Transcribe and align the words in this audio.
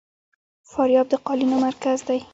فاریاب 0.71 1.07
د 1.09 1.13
قالینو 1.25 1.57
مرکز 1.67 1.99
دی 2.07 2.19